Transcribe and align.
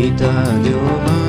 Bendita 0.00 0.32
Jehová. 0.64 1.19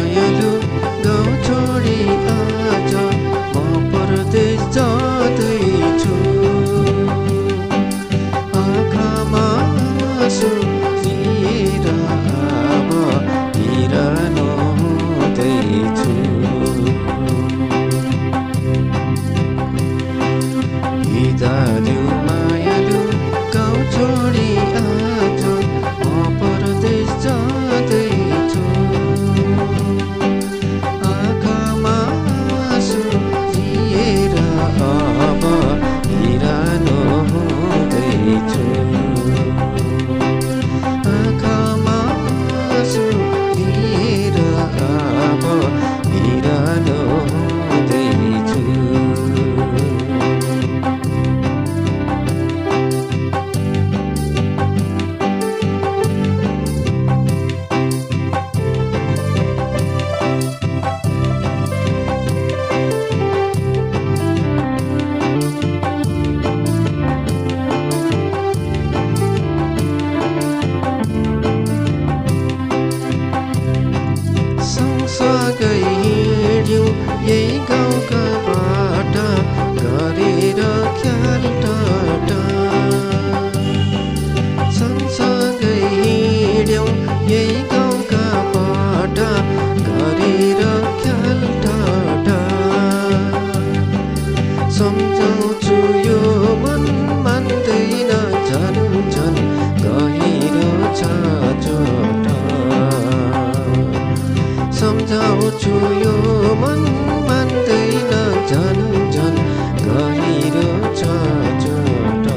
मेरो 110.32 110.72
चोट 111.00 112.28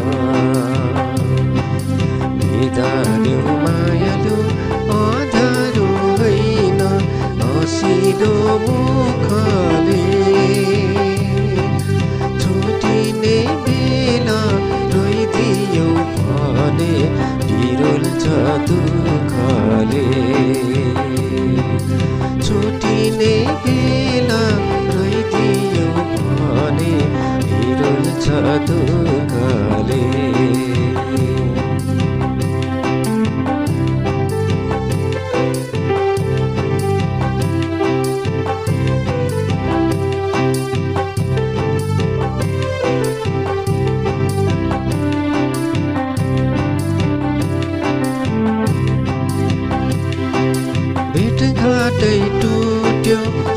मायालु 3.65 4.39
होइन 6.21 6.81
हँसिलो 7.41 8.35
मुखले। 8.65 10.03
छुटिने 12.41 13.37
बेला 13.67 14.41
रोइदियो 14.95 15.89
भने 16.19 16.95
विरल 17.55 18.05
छ 18.25 18.25
ಬದುಕಲೇ 28.43 30.03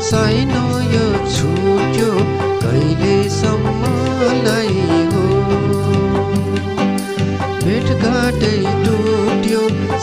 sai 0.00 0.44
nói 0.46 0.84
ở 0.92 1.26
chúa 1.36 1.57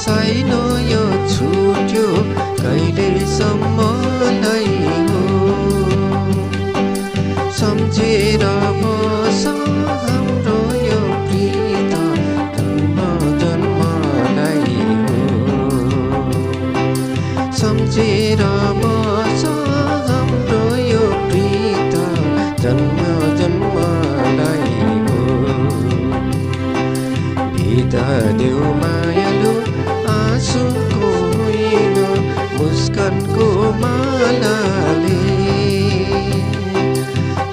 साइनो 0.03 0.61
यो 0.91 1.03
छुट्यो 1.33 2.07
कहिलेसम्मलाई 2.61 3.85
हो 5.11 5.21
सम्झेर 7.59 8.43
बस 8.81 9.43
हाम्रो 10.03 10.57
यो 10.87 10.99
प्रीत 11.27 11.93
जन्म 12.57 12.99
जन्मलाई 13.43 14.75
हो 15.05 15.21
सम्झेर 17.61 18.43
बस 18.83 19.45
हाम्रो 20.09 20.63
यो 20.89 21.05
प्रीत 21.29 21.95
जन्म 22.65 22.99
जन्मलाई 23.41 24.75
हो 25.07 25.19
बिदा 27.55 28.07
देऊ 28.43 28.75
मुस्कानको 32.95 33.45
मालाले 33.79 35.15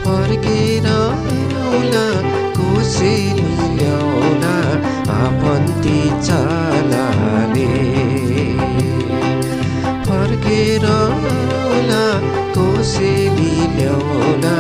फर्केर 0.05 0.87
आउला 0.91 2.05
कोसेली 2.59 3.57
ल्याउला 3.79 4.55
आफन्ती 5.17 5.99
चालाले। 6.27 7.67
फर्केर 10.07 10.85
आउला 10.93 12.05
कोसेली 12.57 13.53
ल्याउला 13.77 14.57